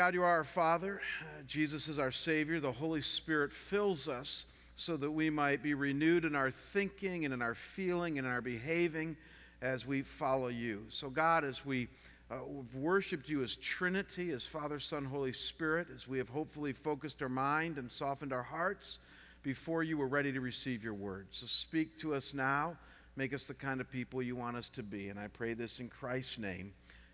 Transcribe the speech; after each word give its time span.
God, 0.00 0.14
you 0.14 0.22
are 0.22 0.36
our 0.36 0.44
Father. 0.44 0.98
Uh, 1.20 1.42
Jesus 1.46 1.86
is 1.86 1.98
our 1.98 2.10
Savior. 2.10 2.58
The 2.58 2.72
Holy 2.72 3.02
Spirit 3.02 3.52
fills 3.52 4.08
us 4.08 4.46
so 4.74 4.96
that 4.96 5.10
we 5.10 5.28
might 5.28 5.62
be 5.62 5.74
renewed 5.74 6.24
in 6.24 6.34
our 6.34 6.50
thinking 6.50 7.26
and 7.26 7.34
in 7.34 7.42
our 7.42 7.52
feeling 7.52 8.16
and 8.16 8.26
in 8.26 8.32
our 8.32 8.40
behaving 8.40 9.14
as 9.60 9.86
we 9.86 10.00
follow 10.00 10.48
you. 10.48 10.86
So, 10.88 11.10
God, 11.10 11.44
as 11.44 11.66
we 11.66 11.86
uh, 12.30 12.36
have 12.36 12.74
worshiped 12.74 13.28
you 13.28 13.42
as 13.42 13.56
Trinity, 13.56 14.30
as 14.30 14.46
Father, 14.46 14.80
Son, 14.80 15.04
Holy 15.04 15.34
Spirit, 15.34 15.88
as 15.94 16.08
we 16.08 16.16
have 16.16 16.30
hopefully 16.30 16.72
focused 16.72 17.20
our 17.20 17.28
mind 17.28 17.76
and 17.76 17.92
softened 17.92 18.32
our 18.32 18.42
hearts 18.42 19.00
before 19.42 19.82
you, 19.82 19.98
we're 19.98 20.06
ready 20.06 20.32
to 20.32 20.40
receive 20.40 20.82
your 20.82 20.94
word. 20.94 21.26
So, 21.30 21.44
speak 21.44 21.98
to 21.98 22.14
us 22.14 22.32
now. 22.32 22.74
Make 23.16 23.34
us 23.34 23.46
the 23.46 23.52
kind 23.52 23.82
of 23.82 23.90
people 23.90 24.22
you 24.22 24.34
want 24.34 24.56
us 24.56 24.70
to 24.70 24.82
be. 24.82 25.10
And 25.10 25.20
I 25.20 25.28
pray 25.28 25.52
this 25.52 25.78
in 25.78 25.90
Christ's 25.90 26.38
name. 26.38 26.72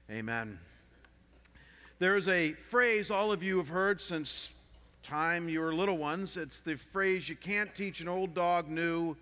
Amen. 0.08 0.60
There 1.98 2.18
is 2.18 2.28
a 2.28 2.52
phrase 2.52 3.10
all 3.10 3.32
of 3.32 3.42
you 3.42 3.56
have 3.56 3.70
heard 3.70 4.02
since 4.02 4.50
time 5.02 5.48
you 5.48 5.60
were 5.60 5.72
little 5.72 5.96
ones. 5.96 6.36
It's 6.36 6.60
the 6.60 6.74
phrase, 6.74 7.26
you 7.26 7.36
can't 7.36 7.74
teach 7.74 8.02
an 8.02 8.08
old 8.08 8.34
dog 8.34 8.68
new 8.68 9.16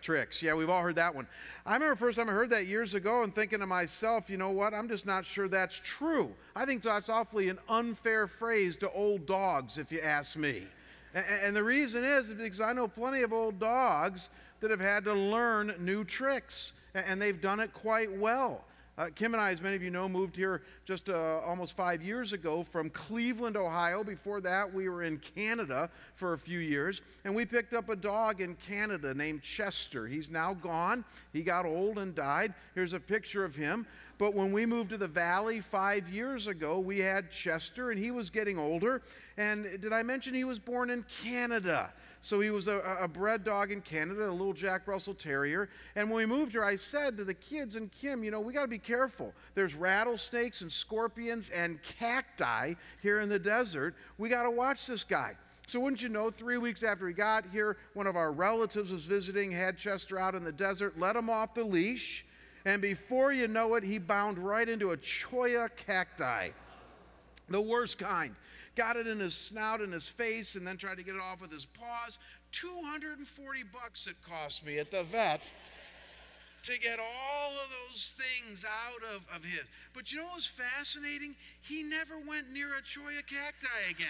tricks. 0.00 0.40
Yeah, 0.40 0.54
we've 0.54 0.70
all 0.70 0.80
heard 0.80 0.94
that 0.94 1.12
one. 1.12 1.26
I 1.66 1.74
remember 1.74 1.96
first 1.96 2.16
time 2.16 2.28
I 2.28 2.32
heard 2.32 2.50
that 2.50 2.66
years 2.66 2.94
ago 2.94 3.24
and 3.24 3.34
thinking 3.34 3.58
to 3.58 3.66
myself, 3.66 4.30
you 4.30 4.36
know 4.36 4.50
what, 4.50 4.74
I'm 4.74 4.86
just 4.86 5.06
not 5.06 5.24
sure 5.24 5.48
that's 5.48 5.80
true. 5.80 6.32
I 6.54 6.64
think 6.64 6.82
that's 6.82 7.08
awfully 7.08 7.48
an 7.48 7.58
unfair 7.68 8.28
phrase 8.28 8.76
to 8.76 8.90
old 8.92 9.26
dogs, 9.26 9.76
if 9.76 9.90
you 9.90 10.00
ask 10.00 10.36
me. 10.36 10.68
And 11.14 11.56
the 11.56 11.64
reason 11.64 12.04
is 12.04 12.32
because 12.32 12.60
I 12.60 12.72
know 12.74 12.86
plenty 12.86 13.22
of 13.22 13.32
old 13.32 13.58
dogs 13.58 14.30
that 14.60 14.70
have 14.70 14.80
had 14.80 15.02
to 15.04 15.14
learn 15.14 15.74
new 15.80 16.04
tricks, 16.04 16.74
and 16.94 17.20
they've 17.20 17.40
done 17.40 17.58
it 17.58 17.72
quite 17.72 18.12
well. 18.12 18.66
Uh, 18.96 19.08
Kim 19.12 19.34
and 19.34 19.40
I, 19.40 19.50
as 19.50 19.60
many 19.60 19.74
of 19.74 19.82
you 19.82 19.90
know, 19.90 20.08
moved 20.08 20.36
here 20.36 20.62
just 20.84 21.08
uh, 21.08 21.40
almost 21.44 21.76
five 21.76 22.00
years 22.00 22.32
ago 22.32 22.62
from 22.62 22.90
Cleveland, 22.90 23.56
Ohio. 23.56 24.04
Before 24.04 24.40
that, 24.42 24.72
we 24.72 24.88
were 24.88 25.02
in 25.02 25.18
Canada 25.18 25.90
for 26.14 26.34
a 26.34 26.38
few 26.38 26.60
years, 26.60 27.02
and 27.24 27.34
we 27.34 27.44
picked 27.44 27.74
up 27.74 27.88
a 27.88 27.96
dog 27.96 28.40
in 28.40 28.54
Canada 28.54 29.12
named 29.12 29.42
Chester. 29.42 30.06
He's 30.06 30.30
now 30.30 30.54
gone. 30.54 31.04
He 31.32 31.42
got 31.42 31.66
old 31.66 31.98
and 31.98 32.14
died. 32.14 32.54
Here's 32.76 32.92
a 32.92 33.00
picture 33.00 33.44
of 33.44 33.56
him. 33.56 33.84
But 34.16 34.32
when 34.32 34.52
we 34.52 34.64
moved 34.64 34.90
to 34.90 34.96
the 34.96 35.08
valley 35.08 35.60
five 35.60 36.08
years 36.08 36.46
ago, 36.46 36.78
we 36.78 37.00
had 37.00 37.32
Chester, 37.32 37.90
and 37.90 37.98
he 37.98 38.12
was 38.12 38.30
getting 38.30 38.58
older. 38.58 39.02
And 39.36 39.64
did 39.80 39.92
I 39.92 40.04
mention 40.04 40.34
he 40.34 40.44
was 40.44 40.60
born 40.60 40.88
in 40.90 41.04
Canada? 41.24 41.92
So 42.24 42.40
he 42.40 42.48
was 42.48 42.68
a, 42.68 42.80
a 42.98 43.06
bred 43.06 43.44
dog 43.44 43.70
in 43.70 43.82
Canada, 43.82 44.30
a 44.30 44.32
little 44.32 44.54
Jack 44.54 44.88
Russell 44.88 45.12
Terrier. 45.12 45.68
And 45.94 46.08
when 46.08 46.16
we 46.16 46.26
moved 46.26 46.52
here, 46.52 46.64
I 46.64 46.76
said 46.76 47.18
to 47.18 47.24
the 47.24 47.34
kids 47.34 47.76
and 47.76 47.92
Kim, 47.92 48.24
you 48.24 48.30
know, 48.30 48.40
we 48.40 48.54
got 48.54 48.62
to 48.62 48.68
be 48.68 48.78
careful. 48.78 49.34
There's 49.54 49.74
rattlesnakes 49.74 50.62
and 50.62 50.72
scorpions 50.72 51.50
and 51.50 51.82
cacti 51.82 52.72
here 53.02 53.20
in 53.20 53.28
the 53.28 53.38
desert. 53.38 53.94
We 54.16 54.30
got 54.30 54.44
to 54.44 54.50
watch 54.50 54.86
this 54.86 55.04
guy. 55.04 55.34
So, 55.66 55.80
wouldn't 55.80 56.02
you 56.02 56.08
know, 56.08 56.30
three 56.30 56.56
weeks 56.56 56.82
after 56.82 57.06
he 57.06 57.12
got 57.12 57.44
here, 57.52 57.76
one 57.92 58.06
of 58.06 58.16
our 58.16 58.32
relatives 58.32 58.90
was 58.90 59.04
visiting, 59.04 59.52
had 59.52 59.76
Chester 59.76 60.18
out 60.18 60.34
in 60.34 60.44
the 60.44 60.52
desert, 60.52 60.98
let 60.98 61.16
him 61.16 61.28
off 61.28 61.52
the 61.52 61.64
leash, 61.64 62.24
and 62.64 62.80
before 62.80 63.34
you 63.34 63.48
know 63.48 63.74
it, 63.74 63.84
he 63.84 63.98
bound 63.98 64.38
right 64.38 64.68
into 64.68 64.92
a 64.92 64.96
cholla 64.96 65.68
cacti. 65.76 66.48
The 67.48 67.60
worst 67.60 67.98
kind 67.98 68.34
got 68.74 68.96
it 68.96 69.06
in 69.06 69.20
his 69.20 69.34
snout 69.34 69.80
and 69.80 69.92
his 69.92 70.08
face, 70.08 70.54
and 70.54 70.66
then 70.66 70.76
tried 70.76 70.96
to 70.98 71.04
get 71.04 71.14
it 71.14 71.20
off 71.20 71.40
with 71.40 71.52
his 71.52 71.66
paws. 71.66 72.18
240 72.52 73.62
bucks 73.72 74.06
it 74.06 74.16
cost 74.22 74.64
me 74.64 74.78
at 74.78 74.90
the 74.90 75.02
vet 75.02 75.50
to 76.62 76.78
get 76.80 76.98
all 76.98 77.50
of 77.50 77.68
those 77.90 78.16
things 78.16 78.64
out 78.64 79.14
of, 79.14 79.26
of 79.36 79.44
his. 79.44 79.60
But 79.92 80.10
you 80.10 80.18
know 80.18 80.24
what 80.24 80.36
was 80.36 80.46
fascinating? 80.46 81.36
He 81.60 81.82
never 81.82 82.14
went 82.26 82.50
near 82.52 82.68
a 82.68 82.82
cholla 82.82 83.20
cacti 83.26 83.90
again. 83.90 84.08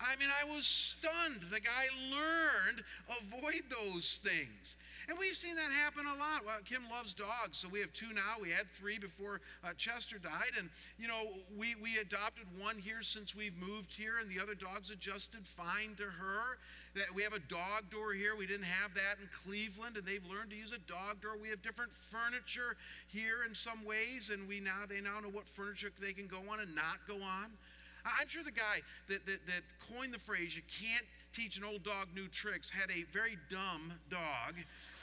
I 0.00 0.16
mean, 0.16 0.28
I 0.28 0.54
was 0.54 0.66
stunned. 0.66 1.42
The 1.50 1.60
guy 1.60 1.86
learned 2.10 2.82
avoid 3.08 3.62
those 3.70 4.18
things. 4.22 4.76
And 5.08 5.16
we've 5.18 5.36
seen 5.36 5.54
that 5.54 5.70
happen 5.84 6.04
a 6.04 6.18
lot. 6.18 6.44
Well, 6.44 6.58
Kim 6.64 6.82
loves 6.90 7.14
dogs, 7.14 7.58
so 7.58 7.68
we 7.68 7.80
have 7.80 7.92
two 7.92 8.12
now. 8.12 8.42
We 8.42 8.50
had 8.50 8.68
three 8.72 8.98
before 8.98 9.40
uh, 9.62 9.68
Chester 9.76 10.18
died. 10.18 10.58
And, 10.58 10.68
you 10.98 11.06
know, 11.06 11.28
we, 11.56 11.76
we 11.80 11.98
adopted 11.98 12.46
one 12.58 12.76
here 12.76 13.02
since 13.02 13.36
we've 13.36 13.56
moved 13.56 13.94
here, 13.94 14.18
and 14.20 14.28
the 14.28 14.42
other 14.42 14.54
dogs 14.54 14.90
adjusted 14.90 15.46
fine 15.46 15.94
to 15.98 16.02
her. 16.02 16.58
That 16.96 17.14
We 17.14 17.22
have 17.22 17.34
a 17.34 17.40
dog 17.40 17.90
door 17.90 18.14
here. 18.14 18.34
We 18.36 18.46
didn't 18.46 18.66
have 18.66 18.94
that 18.94 19.20
in 19.20 19.28
Cleveland, 19.44 19.96
and 19.96 20.04
they've 20.04 20.26
learned 20.26 20.50
to 20.50 20.56
use 20.56 20.72
a 20.72 20.82
dog 20.90 21.20
door. 21.22 21.36
We 21.40 21.50
have 21.50 21.62
different 21.62 21.92
furniture 21.92 22.76
here 23.06 23.44
in 23.46 23.54
some 23.54 23.84
ways, 23.84 24.30
and 24.32 24.48
we 24.48 24.60
now 24.60 24.88
they 24.88 25.00
now 25.00 25.20
know 25.20 25.28
what 25.28 25.46
furniture 25.46 25.92
they 26.00 26.14
can 26.14 26.26
go 26.26 26.38
on 26.50 26.58
and 26.58 26.74
not 26.74 27.06
go 27.06 27.14
on. 27.14 27.52
I'm 28.06 28.28
sure 28.28 28.44
the 28.44 28.52
guy 28.52 28.80
that, 29.08 29.26
that, 29.26 29.46
that 29.46 29.62
coined 29.92 30.14
the 30.14 30.18
phrase, 30.18 30.56
you 30.56 30.62
can't 30.70 31.04
teach 31.32 31.58
an 31.58 31.64
old 31.64 31.82
dog 31.82 32.08
new 32.14 32.28
tricks, 32.28 32.70
had 32.70 32.90
a 32.90 33.04
very 33.12 33.36
dumb 33.50 33.92
dog 34.08 34.54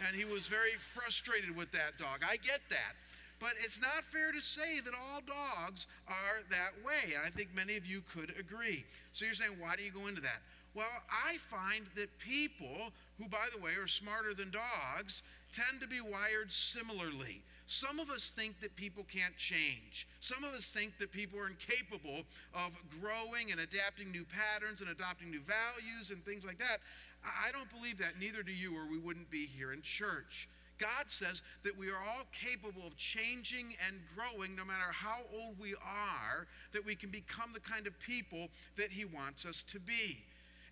and 0.08 0.16
he 0.16 0.26
was 0.26 0.48
very 0.48 0.74
frustrated 0.78 1.56
with 1.56 1.72
that 1.72 1.98
dog. 1.98 2.24
I 2.28 2.38
get 2.38 2.60
that. 2.70 2.94
But 3.40 3.54
it's 3.64 3.82
not 3.82 4.04
fair 4.04 4.32
to 4.32 4.42
say 4.42 4.80
that 4.80 4.94
all 4.94 5.22
dogs 5.22 5.88
are 6.08 6.44
that 6.50 6.72
way. 6.86 7.14
And 7.16 7.24
I 7.26 7.30
think 7.30 7.50
many 7.56 7.76
of 7.78 7.86
you 7.86 8.02
could 8.14 8.34
agree. 8.40 8.86
So 9.12 9.26
you're 9.26 9.34
saying, 9.34 9.58
why 9.60 9.76
do 9.76 9.84
you 9.84 9.92
go 9.92 10.08
into 10.08 10.22
that? 10.22 10.42
Well, 10.74 10.88
I 11.10 11.38
find 11.38 11.86
that 11.96 12.08
people, 12.20 12.92
who, 13.20 13.28
by 13.28 13.46
the 13.54 13.62
way, 13.62 13.72
are 13.80 13.88
smarter 13.88 14.34
than 14.34 14.50
dogs, 14.50 15.24
tend 15.52 15.82
to 15.82 15.88
be 15.88 16.02
wired 16.02 16.52
similarly. 16.52 17.44
Some 17.66 18.00
of 18.00 18.10
us 18.10 18.30
think 18.30 18.60
that 18.60 18.76
people 18.76 19.06
can't 19.10 19.36
change. 19.38 20.08
Some 20.20 20.44
of 20.44 20.54
us 20.54 20.66
think 20.66 20.98
that 21.00 21.12
people 21.12 21.40
are 21.40 21.48
incapable 21.48 22.24
of 22.54 22.72
growing 23.00 23.52
and 23.52 23.62
adapting 23.62 24.12
new 24.12 24.26
patterns 24.26 24.82
and 24.82 24.90
adopting 24.90 25.32
new 25.32 25.42
values 25.42 26.12
and 26.12 26.24
things 26.26 26.46
like 26.46 26.58
that. 26.60 26.78
I 27.24 27.52
don't 27.52 27.70
believe 27.70 28.00
that, 28.00 28.20
neither 28.20 28.44
do 28.44 28.52
you, 28.52 28.76
or 28.76 28.90
we 28.90 28.98
wouldn't 28.98 29.32
be 29.32 29.46
here 29.46 29.72
in 29.72 29.82
church. 29.82 30.50
God 30.78 31.08
says 31.08 31.42
that 31.64 31.78
we 31.78 31.90
are 31.90 32.04
all 32.10 32.26
capable 32.34 32.86
of 32.86 32.98
changing 32.98 33.74
and 33.88 33.96
growing 34.16 34.56
no 34.56 34.66
matter 34.66 34.92
how 34.92 35.20
old 35.34 35.56
we 35.60 35.74
are, 35.76 36.48
that 36.74 36.86
we 36.86 36.96
can 36.96 37.10
become 37.10 37.54
the 37.54 37.60
kind 37.62 37.88
of 37.88 37.98
people 38.00 38.50
that 38.76 38.92
He 38.92 39.06
wants 39.06 39.46
us 39.46 39.64
to 39.64 39.80
be. 39.80 40.18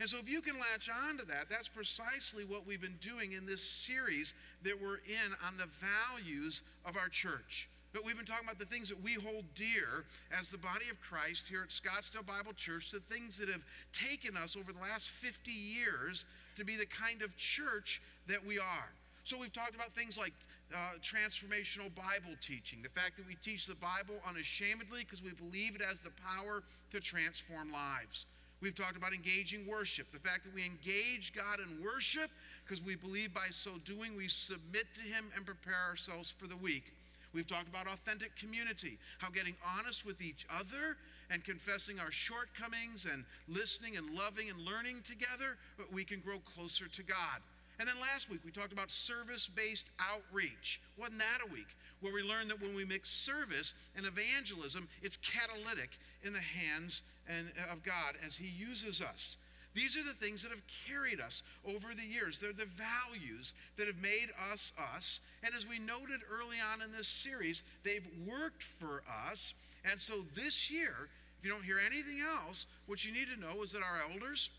And 0.02 0.10
so, 0.10 0.18
if 0.18 0.28
you 0.28 0.42
can 0.42 0.56
latch 0.56 0.90
on 1.08 1.20
to 1.20 1.26
that, 1.28 1.46
that's 1.48 1.70
precisely 1.70 2.44
what 2.44 2.66
we've 2.66 2.82
been 2.82 2.98
doing 3.00 3.34
in 3.34 3.46
this 3.46 3.62
series 3.62 4.34
that 4.64 4.74
we're 4.82 4.96
in 4.96 5.30
on 5.46 5.58
the 5.58 5.68
values 5.68 6.64
of 6.88 6.98
our 6.98 7.08
church. 7.08 7.70
But 7.94 8.04
we've 8.04 8.18
been 8.18 8.26
talking 8.26 8.48
about 8.48 8.58
the 8.58 8.66
things 8.66 8.90
that 8.90 9.00
we 9.04 9.14
hold 9.14 9.46
dear 9.54 10.06
as 10.40 10.50
the 10.50 10.58
body 10.58 10.90
of 10.90 11.00
Christ 11.00 11.48
here 11.48 11.62
at 11.62 11.70
Scottsdale 11.70 12.26
Bible 12.26 12.54
Church, 12.54 12.90
the 12.90 13.00
things 13.00 13.38
that 13.38 13.48
have 13.50 13.64
taken 13.94 14.36
us 14.36 14.58
over 14.58 14.74
the 14.74 14.80
last 14.80 15.12
50 15.12 15.52
years 15.52 16.26
to 16.56 16.66
be 16.66 16.76
the 16.76 16.88
kind 16.88 17.22
of 17.22 17.38
church 17.38 18.02
that 18.26 18.44
we 18.44 18.58
are. 18.58 18.90
So 19.24 19.38
we've 19.40 19.54
talked 19.54 19.76
about 19.76 19.90
things 19.90 20.18
like 20.18 20.34
uh, 20.74 20.98
transformational 21.04 21.94
Bible 21.94 22.34
teaching, 22.42 22.82
the 22.82 22.90
fact 22.90 23.18
that 23.18 23.28
we 23.28 23.36
teach 23.44 23.68
the 23.68 23.76
Bible 23.76 24.16
unashamedly 24.28 25.02
because 25.02 25.22
we 25.22 25.34
believe 25.34 25.76
it 25.76 25.84
has 25.84 26.02
the 26.02 26.12
power 26.26 26.64
to 26.90 27.00
transform 27.00 27.72
lives. 27.72 28.26
We've 28.62 28.76
talked 28.76 28.96
about 28.96 29.14
engaging 29.14 29.66
worship, 29.68 30.12
the 30.12 30.20
fact 30.20 30.44
that 30.44 30.54
we 30.54 30.64
engage 30.64 31.34
God 31.34 31.60
in 31.60 31.84
worship 31.84 32.30
because 32.64 32.84
we 32.84 32.96
believe 32.96 33.34
by 33.34 33.48
so 33.52 33.72
doing 33.86 34.16
we 34.16 34.28
submit 34.28 34.86
to 34.94 35.02
Him 35.02 35.26
and 35.36 35.46
prepare 35.46 35.82
ourselves 35.90 36.30
for 36.30 36.48
the 36.48 36.58
week. 36.58 36.94
We've 37.34 37.48
talked 37.48 37.68
about 37.68 37.88
authentic 37.88 38.36
community, 38.36 38.98
how 39.20 39.30
getting 39.30 39.56
honest 39.78 40.06
with 40.06 40.22
each 40.22 40.46
other 40.54 40.98
and 41.32 41.44
confessing 41.44 42.00
our 42.00 42.12
shortcomings 42.12 43.08
and 43.12 43.24
listening 43.48 43.98
and 43.98 44.10
loving 44.14 44.50
and 44.50 44.60
learning 44.60 45.02
together, 45.04 45.58
we 45.92 46.04
can 46.04 46.20
grow 46.20 46.40
closer 46.40 46.88
to 46.88 47.04
God. 47.04 47.42
And 47.82 47.90
then 47.90 48.00
last 48.00 48.30
week 48.30 48.42
we 48.46 48.52
talked 48.52 48.74
about 48.74 48.92
service 48.92 49.48
based 49.48 49.90
outreach. 50.00 50.80
Wasn't 51.00 51.18
that 51.18 51.40
a 51.50 51.52
week? 51.52 51.66
Where 52.00 52.14
we 52.14 52.22
learned 52.22 52.52
that 52.52 52.62
when 52.62 52.76
we 52.76 52.86
mix 52.86 53.10
service 53.10 53.74
and 53.98 54.06
evangelism, 54.06 54.88
it's 55.02 55.18
catalytic 55.18 55.98
in 56.22 56.32
the 56.32 56.40
hands 56.42 57.02
and, 57.28 57.48
of 57.72 57.84
God 57.84 58.18
as 58.24 58.38
He 58.38 58.48
uses 58.48 59.02
us. 59.02 59.38
These 59.74 59.98
are 59.98 60.04
the 60.04 60.14
things 60.14 60.44
that 60.44 60.52
have 60.52 60.62
carried 60.88 61.20
us 61.20 61.42
over 61.66 61.88
the 61.96 62.06
years. 62.06 62.40
They're 62.40 62.54
the 62.54 62.66
values 62.66 63.56
that 63.78 63.88
have 63.88 64.00
made 64.00 64.28
us 64.52 64.74
us. 64.96 65.20
And 65.44 65.56
as 65.56 65.68
we 65.68 65.80
noted 65.80 66.22
early 66.32 66.58
on 66.72 66.84
in 66.84 66.92
this 66.92 67.08
series, 67.08 67.64
they've 67.84 68.08
worked 68.30 68.62
for 68.62 69.02
us. 69.28 69.56
And 69.90 70.00
so 70.00 70.22
this 70.36 70.70
year, 70.70 71.10
if 71.40 71.46
you 71.46 71.52
don't 71.52 71.66
hear 71.66 71.80
anything 71.84 72.20
else, 72.46 72.68
what 72.86 73.04
you 73.04 73.12
need 73.12 73.30
to 73.34 73.40
know 73.40 73.64
is 73.64 73.72
that 73.72 73.82
our 73.82 74.12
elders 74.14 74.52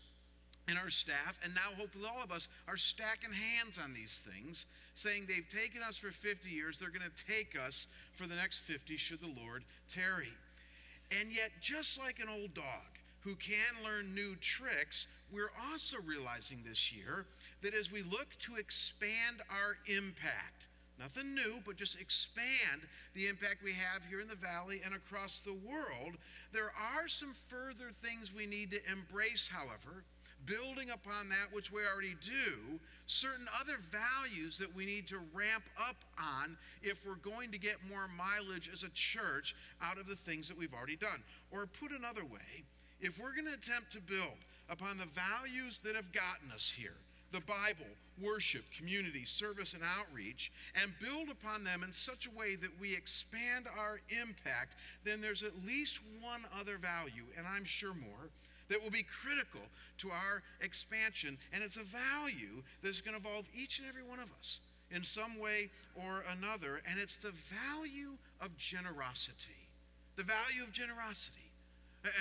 and 0.67 0.77
our 0.77 0.89
staff, 0.89 1.39
and 1.43 1.53
now 1.53 1.75
hopefully 1.77 2.05
all 2.07 2.23
of 2.23 2.31
us, 2.31 2.47
are 2.67 2.77
stacking 2.77 3.31
hands 3.31 3.79
on 3.83 3.93
these 3.93 4.27
things, 4.27 4.65
saying 4.95 5.25
they've 5.27 5.49
taken 5.49 5.81
us 5.81 5.97
for 5.97 6.11
50 6.11 6.49
years, 6.49 6.79
they're 6.79 6.89
going 6.89 7.01
to 7.01 7.25
take 7.25 7.57
us 7.59 7.87
for 8.13 8.27
the 8.27 8.35
next 8.35 8.59
50 8.59 8.95
should 8.97 9.21
the 9.21 9.41
Lord 9.41 9.63
tarry. 9.89 10.33
And 11.19 11.29
yet, 11.35 11.51
just 11.61 11.99
like 11.99 12.19
an 12.19 12.29
old 12.29 12.53
dog, 12.53 12.93
who 13.21 13.35
can 13.35 13.83
learn 13.85 14.13
new 14.13 14.35
tricks, 14.35 15.07
we're 15.31 15.51
also 15.71 15.97
realizing 16.05 16.59
this 16.63 16.91
year 16.93 17.25
that 17.61 17.73
as 17.73 17.91
we 17.91 18.03
look 18.03 18.35
to 18.39 18.55
expand 18.57 19.41
our 19.49 19.77
impact, 19.87 20.67
Nothing 20.99 21.33
new, 21.33 21.59
but 21.65 21.75
just 21.75 21.99
expand 21.99 22.87
the 23.13 23.27
impact 23.27 23.63
we 23.63 23.73
have 23.73 24.05
here 24.05 24.21
in 24.21 24.27
the 24.27 24.35
valley 24.35 24.79
and 24.85 24.93
across 24.93 25.39
the 25.39 25.53
world. 25.53 26.15
There 26.51 26.71
are 26.95 27.07
some 27.07 27.33
further 27.33 27.89
things 27.89 28.33
we 28.33 28.45
need 28.45 28.71
to 28.71 28.91
embrace, 28.91 29.49
however, 29.49 30.03
building 30.45 30.89
upon 30.89 31.29
that 31.29 31.47
which 31.51 31.71
we 31.71 31.81
already 31.81 32.15
do, 32.21 32.79
certain 33.05 33.45
other 33.59 33.77
values 33.79 34.57
that 34.57 34.73
we 34.75 34.85
need 34.85 35.07
to 35.07 35.17
ramp 35.33 35.63
up 35.79 35.97
on 36.17 36.57
if 36.81 37.05
we're 37.05 37.15
going 37.15 37.51
to 37.51 37.59
get 37.59 37.77
more 37.89 38.07
mileage 38.17 38.69
as 38.71 38.83
a 38.83 38.89
church 38.89 39.55
out 39.81 39.97
of 39.97 40.07
the 40.07 40.15
things 40.15 40.47
that 40.47 40.57
we've 40.57 40.73
already 40.73 40.95
done. 40.95 41.23
Or 41.51 41.65
put 41.65 41.91
another 41.91 42.23
way, 42.25 42.63
if 43.01 43.19
we're 43.19 43.35
going 43.35 43.47
to 43.47 43.53
attempt 43.53 43.91
to 43.93 44.01
build 44.01 44.37
upon 44.69 44.97
the 44.97 45.05
values 45.05 45.79
that 45.79 45.95
have 45.95 46.11
gotten 46.11 46.51
us 46.53 46.73
here, 46.75 46.95
the 47.33 47.41
Bible, 47.41 47.89
worship, 48.21 48.63
community, 48.77 49.25
service, 49.25 49.73
and 49.73 49.81
outreach, 49.99 50.51
and 50.81 50.93
build 51.01 51.29
upon 51.29 51.63
them 51.63 51.83
in 51.83 51.91
such 51.91 52.27
a 52.27 52.37
way 52.37 52.55
that 52.55 52.79
we 52.79 52.93
expand 52.93 53.65
our 53.77 53.99
impact, 54.21 54.75
then 55.03 55.19
there's 55.19 55.41
at 55.41 55.65
least 55.65 55.99
one 56.21 56.41
other 56.57 56.77
value, 56.77 57.25
and 57.35 57.47
I'm 57.47 57.65
sure 57.65 57.93
more, 57.95 58.29
that 58.73 58.81
will 58.81 58.89
be 58.89 59.05
critical 59.05 59.61
to 59.99 60.09
our 60.09 60.41
expansion. 60.61 61.37
And 61.53 61.63
it's 61.63 61.77
a 61.77 61.85
value 61.85 62.65
that's 62.81 63.01
going 63.01 63.13
to 63.13 63.21
involve 63.21 63.47
each 63.53 63.77
and 63.77 63.87
every 63.87 64.01
one 64.01 64.17
of 64.17 64.31
us 64.39 64.59
in 64.89 65.03
some 65.03 65.39
way 65.39 65.69
or 65.95 66.25
another. 66.33 66.81
And 66.89 66.97
it's 66.99 67.17
the 67.17 67.31
value 67.31 68.17
of 68.41 68.57
generosity. 68.57 69.69
The 70.17 70.23
value 70.23 70.63
of 70.65 70.71
generosity. 70.73 71.53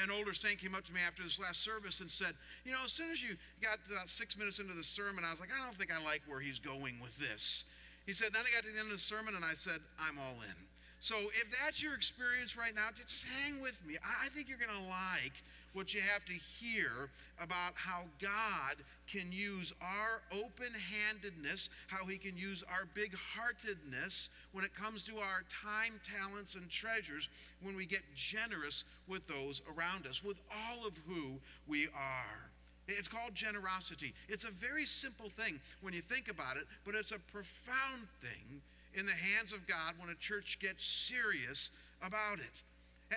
An 0.04 0.12
older 0.12 0.32
saint 0.32 0.58
came 0.58 0.76
up 0.76 0.84
to 0.84 0.92
me 0.92 1.00
after 1.04 1.24
this 1.24 1.40
last 1.40 1.64
service 1.64 2.00
and 2.00 2.10
said, 2.10 2.34
You 2.64 2.70
know, 2.70 2.84
as 2.84 2.92
soon 2.92 3.10
as 3.10 3.24
you 3.24 3.34
got 3.60 3.78
about 3.90 4.08
six 4.08 4.38
minutes 4.38 4.60
into 4.60 4.74
the 4.74 4.84
sermon, 4.84 5.24
I 5.26 5.30
was 5.32 5.40
like, 5.40 5.50
I 5.50 5.64
don't 5.64 5.74
think 5.74 5.90
I 5.90 6.04
like 6.04 6.22
where 6.28 6.38
he's 6.38 6.60
going 6.60 7.00
with 7.02 7.16
this. 7.18 7.64
He 8.06 8.12
said, 8.12 8.28
Then 8.32 8.42
I 8.46 8.54
got 8.54 8.68
to 8.68 8.72
the 8.72 8.78
end 8.78 8.92
of 8.92 8.94
the 8.94 9.02
sermon 9.02 9.34
and 9.34 9.44
I 9.44 9.54
said, 9.54 9.80
I'm 9.98 10.18
all 10.18 10.36
in. 10.44 10.58
So 11.02 11.16
if 11.34 11.50
that's 11.50 11.82
your 11.82 11.94
experience 11.94 12.56
right 12.56 12.76
now, 12.76 12.94
just 12.94 13.26
hang 13.26 13.60
with 13.60 13.74
me. 13.84 13.96
I 14.22 14.28
think 14.28 14.48
you're 14.48 14.62
going 14.62 14.70
to 14.70 14.86
like 14.86 15.34
what 15.72 15.94
you 15.94 16.00
have 16.00 16.24
to 16.26 16.32
hear 16.32 17.10
about 17.40 17.72
how 17.74 18.02
God 18.20 18.76
can 19.06 19.32
use 19.32 19.72
our 19.80 20.22
open 20.32 20.72
handedness, 20.90 21.70
how 21.88 22.06
He 22.06 22.18
can 22.18 22.36
use 22.36 22.62
our 22.68 22.86
big 22.94 23.14
heartedness 23.14 24.30
when 24.52 24.64
it 24.64 24.74
comes 24.74 25.04
to 25.04 25.18
our 25.18 25.42
time, 25.48 26.00
talents, 26.04 26.54
and 26.54 26.68
treasures 26.70 27.28
when 27.62 27.76
we 27.76 27.86
get 27.86 28.02
generous 28.14 28.84
with 29.08 29.26
those 29.26 29.62
around 29.76 30.06
us, 30.06 30.22
with 30.22 30.40
all 30.50 30.86
of 30.86 30.98
who 31.06 31.38
we 31.66 31.86
are. 31.94 32.50
It's 32.88 33.08
called 33.08 33.34
generosity. 33.34 34.12
It's 34.28 34.44
a 34.44 34.50
very 34.50 34.86
simple 34.86 35.28
thing 35.28 35.60
when 35.80 35.94
you 35.94 36.00
think 36.00 36.28
about 36.28 36.56
it, 36.56 36.64
but 36.84 36.94
it's 36.94 37.12
a 37.12 37.18
profound 37.18 38.06
thing 38.20 38.60
in 38.94 39.06
the 39.06 39.12
hands 39.12 39.52
of 39.52 39.66
God 39.66 39.94
when 39.98 40.10
a 40.10 40.14
church 40.14 40.58
gets 40.60 40.84
serious 40.84 41.70
about 42.02 42.38
it. 42.38 42.62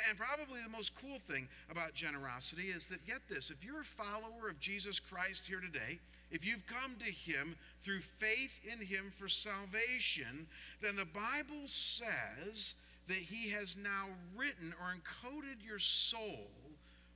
And 0.09 0.17
probably 0.17 0.61
the 0.61 0.69
most 0.69 0.93
cool 0.95 1.17
thing 1.19 1.47
about 1.69 1.93
generosity 1.93 2.63
is 2.63 2.89
that, 2.89 3.05
get 3.05 3.27
this, 3.29 3.49
if 3.49 3.63
you're 3.63 3.81
a 3.81 3.83
follower 3.83 4.49
of 4.49 4.59
Jesus 4.59 4.99
Christ 4.99 5.47
here 5.47 5.61
today, 5.61 5.99
if 6.31 6.45
you've 6.45 6.65
come 6.67 6.95
to 6.99 7.05
Him 7.11 7.55
through 7.79 7.99
faith 7.99 8.59
in 8.63 8.85
Him 8.85 9.11
for 9.11 9.29
salvation, 9.29 10.47
then 10.81 10.95
the 10.95 11.05
Bible 11.05 11.67
says 11.67 12.75
that 13.07 13.17
He 13.17 13.51
has 13.51 13.77
now 13.81 14.07
written 14.35 14.73
or 14.81 14.93
encoded 14.93 15.65
your 15.65 15.79
soul 15.79 16.49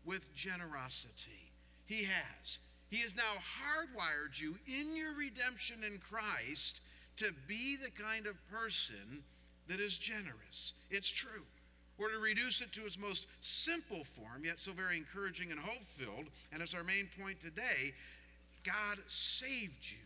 with 0.05 0.33
generosity. 0.33 1.51
He 1.85 2.05
has. 2.05 2.59
He 2.89 2.99
has 2.99 3.15
now 3.15 3.23
hardwired 3.23 4.39
you 4.39 4.57
in 4.67 4.95
your 4.95 5.13
redemption 5.15 5.77
in 5.85 5.99
Christ 5.99 6.81
to 7.17 7.33
be 7.47 7.75
the 7.75 7.91
kind 7.91 8.25
of 8.25 8.35
person 8.49 9.23
that 9.67 9.79
is 9.79 9.97
generous. 9.97 10.73
It's 10.89 11.09
true 11.09 11.43
or 11.99 12.09
to 12.09 12.17
reduce 12.17 12.61
it 12.61 12.71
to 12.73 12.85
its 12.85 12.97
most 12.97 13.27
simple 13.41 14.03
form, 14.03 14.43
yet 14.45 14.59
so 14.59 14.71
very 14.71 14.97
encouraging 14.97 15.51
and 15.51 15.59
hope 15.59 15.83
filled, 15.83 16.27
and 16.51 16.61
it's 16.61 16.73
our 16.73 16.83
main 16.83 17.07
point 17.21 17.39
today 17.39 17.93
God 18.63 18.97
saved 19.07 19.89
you 19.89 19.97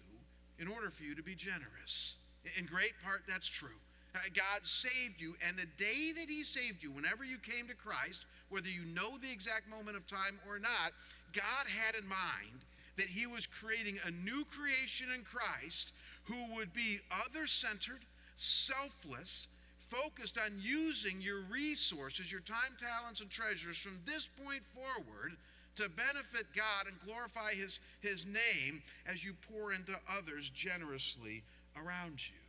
in 0.60 0.68
order 0.68 0.90
for 0.90 1.04
you 1.04 1.16
to 1.16 1.24
be 1.24 1.36
generous. 1.36 2.18
In 2.58 2.66
great 2.66 2.94
part, 3.04 3.24
that's 3.28 3.48
true. 3.48 3.70
Uh, 4.16 4.20
God 4.36 4.62
saved 4.64 5.20
you, 5.20 5.36
and 5.48 5.58
the 5.58 5.66
day 5.78 6.12
that 6.16 6.30
He 6.30 6.44
saved 6.44 6.84
you, 6.84 6.92
whenever 6.92 7.26
you 7.26 7.38
came 7.40 7.68
to 7.68 7.76
Christ, 7.76 8.26
whether 8.50 8.70
you 8.70 8.86
know 8.94 9.18
the 9.18 9.32
exact 9.32 9.70
moment 9.70 9.98
of 9.98 10.06
time 10.06 10.40
or 10.48 10.60
not, 10.60 10.94
God 11.34 11.66
had 11.68 11.96
in 11.96 12.08
mind 12.08 12.62
that 12.98 13.08
He 13.08 13.26
was 13.26 13.48
creating 13.48 13.98
a 14.06 14.12
new 14.12 14.46
creation 14.46 15.08
in 15.16 15.24
Christ 15.24 15.94
who 16.26 16.56
would 16.56 16.72
be 16.74 17.00
other 17.26 17.48
centered, 17.48 18.06
selfless, 18.36 19.48
focused 19.94 20.38
on 20.44 20.52
using 20.60 21.22
your 21.22 21.42
resources, 21.52 22.32
your 22.32 22.42
time, 22.42 22.76
talents, 22.80 23.22
and 23.22 23.30
treasures 23.30 23.78
from 23.78 24.00
this 24.06 24.28
point 24.44 24.62
forward 24.74 25.34
to 25.76 25.90
benefit 25.90 26.46
God 26.56 26.88
and 26.88 27.00
glorify 27.06 27.54
His, 27.54 27.80
His 28.02 28.26
name 28.26 28.82
as 29.06 29.24
you 29.24 29.34
pour 29.52 29.74
into 29.74 29.94
others 30.18 30.50
generously 30.50 31.44
around 31.78 32.28
you. 32.28 32.43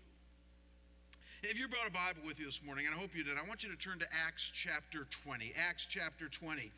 If 1.51 1.59
you 1.59 1.69
brought 1.69 1.87
a 1.87 1.93
Bible 1.93 2.23
with 2.25 2.41
you 2.41 2.47
this 2.47 2.65
morning, 2.65 2.87
and 2.87 2.95
I 2.95 2.99
hope 2.99 3.15
you 3.15 3.23
did, 3.23 3.37
I 3.37 3.47
want 3.47 3.63
you 3.63 3.69
to 3.69 3.77
turn 3.77 3.99
to 3.99 4.07
Acts 4.27 4.51
chapter 4.55 5.05
20. 5.29 5.53
Acts 5.69 5.85
chapter 5.85 6.27
20. 6.27 6.73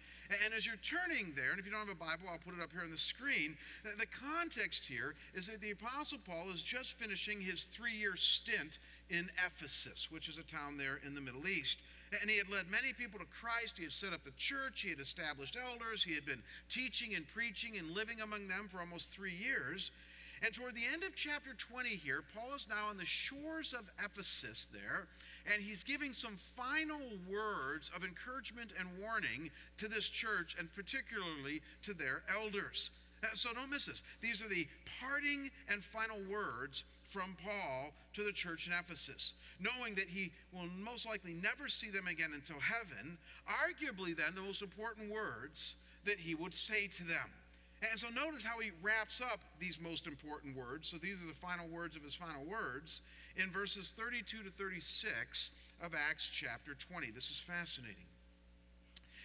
And 0.45 0.55
as 0.55 0.67
you're 0.67 0.83
turning 0.83 1.33
there, 1.37 1.53
and 1.53 1.61
if 1.61 1.67
you 1.67 1.71
don't 1.71 1.87
have 1.87 1.95
a 1.95 1.95
Bible, 1.95 2.27
I'll 2.29 2.43
put 2.43 2.59
it 2.59 2.61
up 2.61 2.73
here 2.73 2.83
on 2.83 2.91
the 2.91 2.99
screen. 2.99 3.57
The 3.85 4.11
context 4.11 4.85
here 4.85 5.15
is 5.35 5.47
that 5.47 5.61
the 5.61 5.71
Apostle 5.71 6.19
Paul 6.27 6.51
is 6.53 6.65
just 6.65 6.99
finishing 6.99 7.41
his 7.41 7.65
three 7.65 7.95
year 7.95 8.17
stint 8.17 8.81
in 9.09 9.29
Ephesus, 9.47 10.11
which 10.11 10.29
is 10.29 10.37
a 10.39 10.43
town 10.43 10.77
there 10.77 10.99
in 11.07 11.15
the 11.15 11.21
Middle 11.21 11.47
East. 11.47 11.79
And 12.21 12.29
he 12.29 12.39
had 12.39 12.51
led 12.51 12.69
many 12.69 12.93
people 12.93 13.21
to 13.21 13.27
Christ. 13.27 13.79
He 13.79 13.85
had 13.85 13.93
set 13.93 14.13
up 14.13 14.25
the 14.25 14.35
church. 14.37 14.83
He 14.83 14.91
had 14.91 15.01
established 15.01 15.57
elders. 15.57 16.03
He 16.03 16.15
had 16.15 16.27
been 16.27 16.43
teaching 16.69 17.15
and 17.15 17.27
preaching 17.29 17.79
and 17.79 17.95
living 17.95 18.21
among 18.21 18.49
them 18.49 18.67
for 18.69 18.81
almost 18.81 19.13
three 19.13 19.35
years. 19.35 19.93
And 20.45 20.53
toward 20.53 20.75
the 20.75 20.87
end 20.93 21.03
of 21.03 21.15
chapter 21.15 21.55
20 21.55 21.89
here, 21.89 22.23
Paul 22.35 22.55
is 22.57 22.69
now 22.69 22.89
on 22.89 22.99
the 22.99 23.07
shores 23.07 23.73
of 23.73 23.91
Ephesus 24.05 24.69
there, 24.73 25.07
and 25.53 25.63
he's 25.63 25.83
giving 25.83 26.13
some 26.13 26.37
final 26.37 27.01
words 27.29 27.91
of 27.95 28.05
encouragement 28.05 28.73
and 28.79 28.89
warning 29.01 29.51
to 29.79 29.89
this 29.89 30.09
church, 30.09 30.57
and 30.59 30.73
particularly 30.75 31.63
to 31.83 31.95
their 31.95 32.23
elders. 32.35 32.91
Uh, 33.25 33.29
so 33.33 33.53
don't 33.55 33.71
miss 33.71 33.87
this. 33.87 34.03
These 34.21 34.45
are 34.45 34.49
the 34.49 34.67
parting 35.01 35.51
and 35.73 35.83
final 35.83 36.19
words 36.31 36.85
from 37.07 37.37
Paul 37.43 37.93
to 38.15 38.23
the 38.23 38.33
church 38.33 38.67
in 38.67 38.73
Ephesus, 38.73 39.35
knowing 39.59 39.95
that 39.95 40.09
he 40.09 40.33
will 40.53 40.69
most 40.85 41.07
likely 41.07 41.35
never 41.35 41.69
see 41.69 41.89
them 41.89 42.07
again 42.09 42.33
until 42.35 42.59
heaven, 42.61 43.17
arguably, 43.49 44.15
then, 44.15 44.35
the 44.35 44.43
most 44.43 44.61
important 44.61 45.11
words 45.11 45.77
that 46.05 46.19
he 46.19 46.35
would 46.35 46.55
say 46.55 46.89
to 46.89 47.05
them. 47.05 47.31
And 47.83 47.99
so 48.01 48.09
notice 48.09 48.45
how 48.45 48.59
he 48.59 48.71
wraps 48.83 49.21
up 49.21 49.41
these 49.59 49.79
most 49.81 50.07
important 50.07 50.57
words. 50.57 50.89
So 50.89 50.97
these 50.97 51.23
are 51.23 51.27
the 51.27 51.35
final 51.35 51.69
words 51.69 51.95
of 51.95 52.03
his 52.03 52.15
final 52.15 52.45
words 52.45 53.03
in 53.37 53.51
verses 53.51 53.93
32 53.97 54.45
to 54.45 54.51
36 54.51 55.51
of 55.83 55.95
Acts 56.09 56.29
chapter 56.29 56.75
20. 56.75 57.11
This 57.11 57.31
is 57.31 57.39
fascinating. 57.39 58.09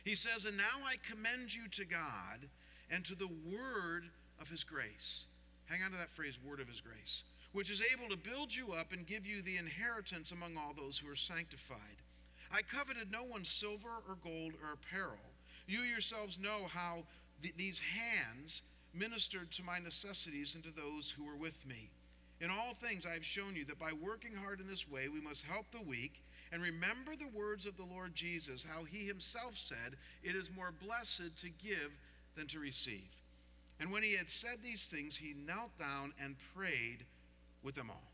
He 0.04 0.16
says, 0.16 0.46
And 0.46 0.58
now 0.58 0.86
I 0.86 0.96
commend 1.10 1.56
you 1.56 1.68
to 1.70 1.86
God 1.86 2.50
and 2.90 3.06
to 3.06 3.16
the 3.16 3.30
word 3.50 4.10
of 4.40 4.50
his 4.50 4.64
grace. 4.64 5.28
Hang 5.66 5.80
on 5.86 5.92
to 5.92 5.98
that 5.98 6.10
phrase, 6.10 6.38
word 6.44 6.60
of 6.60 6.68
his 6.68 6.82
grace, 6.82 7.24
which 7.54 7.70
is 7.70 7.82
able 7.94 8.10
to 8.10 8.18
build 8.18 8.54
you 8.54 8.74
up 8.74 8.92
and 8.92 9.08
give 9.08 9.26
you 9.26 9.42
the 9.42 9.58
inheritance 9.58 10.32
among 10.32 10.58
all 10.58 10.74
those 10.74 10.98
who 10.98 11.10
are 11.10 11.16
sanctified. 11.16 12.02
I 12.52 12.62
coveted 12.64 13.12
no 13.12 13.24
one's 13.24 13.50
silver 13.50 14.04
or 14.10 14.18
gold 14.22 14.54
or 14.62 14.74
apparel. 14.74 15.32
You 15.68 15.80
yourselves 15.82 16.38
know 16.38 16.68
how 16.68 17.04
th- 17.42 17.56
these 17.58 17.80
hands 17.80 18.62
ministered 18.94 19.52
to 19.52 19.64
my 19.64 19.80
necessities 19.80 20.56
and 20.56 20.64
to 20.64 20.72
those 20.72 21.10
who 21.10 21.26
were 21.26 21.36
with 21.36 21.66
me. 21.66 21.90
In 22.40 22.50
all 22.50 22.74
things, 22.74 23.06
I 23.06 23.14
have 23.14 23.24
shown 23.24 23.56
you 23.56 23.66
that 23.66 23.80
by 23.80 23.92
working 24.02 24.34
hard 24.34 24.60
in 24.60 24.68
this 24.68 24.90
way, 24.90 25.08
we 25.08 25.22
must 25.22 25.46
help 25.46 25.70
the 25.72 25.82
weak 25.82 26.24
and 26.52 26.62
remember 26.62 27.16
the 27.16 27.38
words 27.38 27.66
of 27.66 27.78
the 27.78 27.86
Lord 27.86 28.14
Jesus, 28.16 28.66
how 28.68 28.84
he 28.84 29.06
himself 29.06 29.56
said, 29.56 29.96
It 30.24 30.36
is 30.36 30.50
more 30.56 30.74
blessed 30.84 31.38
to 31.38 31.50
give 31.50 31.98
than 32.36 32.48
to 32.48 32.60
receive. 32.60 33.10
And 33.80 33.92
when 33.92 34.04
he 34.04 34.16
had 34.16 34.30
said 34.30 34.58
these 34.62 34.86
things, 34.86 35.18
he 35.18 35.34
knelt 35.46 35.78
down 35.78 36.14
and 36.22 36.36
prayed 36.56 37.06
with 37.64 37.76
them 37.76 37.90
all. 37.90 38.12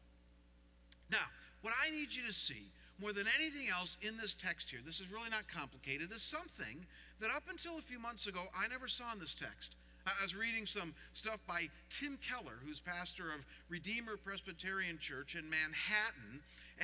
Now, 1.12 1.26
what 1.62 1.74
I 1.84 1.90
need 1.92 2.14
you 2.14 2.24
to 2.28 2.34
see 2.34 2.72
more 3.00 3.14
than 3.14 3.26
anything 3.38 3.68
else 3.70 3.98
in 4.02 4.18
this 4.18 4.34
text 4.34 4.72
here, 4.72 4.80
this 4.86 5.00
is 5.00 5.12
really 5.12 5.30
not 5.30 5.48
complicated, 5.48 6.12
is 6.12 6.22
something 6.22 6.86
that 7.20 7.32
up 7.36 7.44
until 7.50 7.78
a 7.78 7.82
few 7.82 8.00
months 8.00 8.28
ago 8.28 8.42
I 8.58 8.68
never 8.68 8.88
saw 8.88 9.12
in 9.14 9.20
this 9.20 9.36
text. 9.36 9.76
I 10.06 10.12
was 10.22 10.36
reading 10.36 10.66
some 10.66 10.94
stuff 11.12 11.40
by 11.46 11.68
Tim 11.90 12.18
Keller, 12.18 12.60
who's 12.66 12.80
pastor 12.80 13.34
of 13.34 13.46
Redeemer 13.68 14.16
Presbyterian 14.16 14.98
Church 15.00 15.36
in 15.36 15.50
Manhattan, 15.50 16.40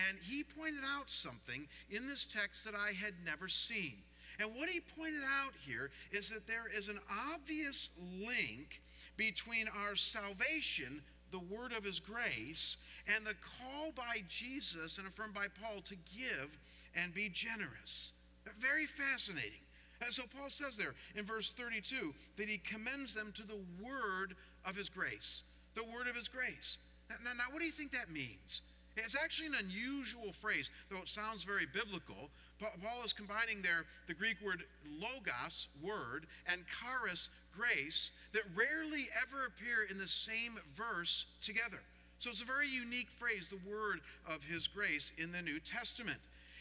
and 0.10 0.18
he 0.22 0.44
pointed 0.44 0.84
out 0.86 1.10
something 1.10 1.68
in 1.90 2.08
this 2.08 2.26
text 2.26 2.66
that 2.66 2.76
I 2.76 2.92
had 2.92 3.14
never 3.26 3.48
seen. 3.48 3.94
And 4.40 4.50
what 4.56 4.68
he 4.68 4.82
pointed 4.82 5.24
out 5.42 5.54
here 5.66 5.90
is 6.12 6.30
that 6.32 6.48
there 6.48 6.66
is 6.76 6.90
an 6.90 7.00
obvious 7.34 7.92
link 8.20 8.82
between 9.16 9.68
our 9.86 9.96
salvation, 9.96 11.02
the 11.32 11.40
word 11.40 11.72
of 11.72 11.86
his 11.86 12.00
grace, 12.00 12.78
and 13.08 13.26
the 13.26 13.36
call 13.36 13.92
by 13.92 14.24
Jesus 14.28 14.98
and 14.98 15.08
affirmed 15.08 15.34
by 15.34 15.48
Paul 15.62 15.82
to 15.82 15.96
give 15.96 16.58
and 16.96 17.14
be 17.14 17.30
generous. 17.30 18.14
Very 18.58 18.86
fascinating. 18.86 19.62
And 20.02 20.14
so 20.14 20.24
Paul 20.38 20.50
says 20.50 20.78
there 20.78 20.94
in 21.16 21.26
verse 21.26 21.54
32 21.54 22.14
that 22.38 22.50
he 22.50 22.58
commends 22.58 23.14
them 23.14 23.32
to 23.36 23.44
the 23.44 23.60
word 23.82 24.36
of 24.66 24.76
his 24.76 24.90
grace. 24.90 25.44
The 25.76 25.84
word 25.84 26.08
of 26.08 26.16
his 26.16 26.28
grace. 26.28 26.78
Now, 27.10 27.32
now, 27.38 27.44
what 27.52 27.60
do 27.60 27.66
you 27.66 27.72
think 27.72 27.92
that 27.92 28.12
means? 28.12 28.62
It's 28.96 29.20
actually 29.22 29.48
an 29.48 29.66
unusual 29.66 30.32
phrase, 30.32 30.70
though 30.90 31.00
it 31.00 31.08
sounds 31.08 31.44
very 31.44 31.66
biblical. 31.66 32.30
Paul 32.60 33.04
is 33.04 33.12
combining 33.12 33.62
there 33.62 33.86
the 34.08 34.14
Greek 34.14 34.38
word 34.44 34.64
logos, 35.02 35.68
word, 35.82 36.28
and 36.48 36.64
charis, 36.68 37.30
grace, 37.52 38.12
that 38.34 38.44
rarely 38.56 39.06
ever 39.22 39.46
appear 39.46 39.88
in 39.90 39.98
the 39.98 40.08
same 40.08 40.60
verse 40.76 41.26
together. 41.42 41.80
So 42.20 42.30
it's 42.30 42.42
a 42.42 42.46
very 42.46 42.70
unique 42.70 43.12
phrase, 43.12 43.50
the 43.50 43.70
word 43.70 44.00
of 44.28 44.46
his 44.46 44.68
grace 44.68 45.12
in 45.18 45.32
the 45.32 45.42
New 45.42 45.60
Testament. 45.60 46.20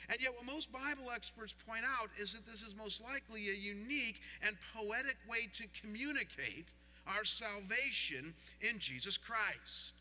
And 0.09 0.21
yet, 0.21 0.33
what 0.35 0.47
most 0.47 0.73
Bible 0.73 1.11
experts 1.15 1.55
point 1.67 1.85
out 1.99 2.11
is 2.19 2.33
that 2.33 2.47
this 2.47 2.63
is 2.63 2.77
most 2.77 3.03
likely 3.03 3.49
a 3.49 3.55
unique 3.55 4.21
and 4.47 4.57
poetic 4.75 5.17
way 5.29 5.49
to 5.55 5.65
communicate 5.81 6.73
our 7.07 7.25
salvation 7.25 8.35
in 8.61 8.79
Jesus 8.79 9.17
Christ. 9.17 9.93